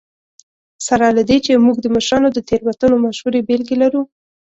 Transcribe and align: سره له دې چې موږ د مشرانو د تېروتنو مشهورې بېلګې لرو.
سره 0.87 1.05
له 1.17 1.21
دې 1.29 1.37
چې 1.45 1.63
موږ 1.65 1.77
د 1.81 1.87
مشرانو 1.95 2.29
د 2.33 2.39
تېروتنو 2.49 2.95
مشهورې 3.05 3.45
بېلګې 3.47 3.75
لرو. 3.83 4.01